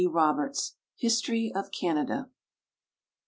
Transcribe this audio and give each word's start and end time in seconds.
D. 0.01 0.07
Roberts: 0.07 0.77
"History 0.95 1.53
of 1.53 1.69
Canada." 1.71 2.31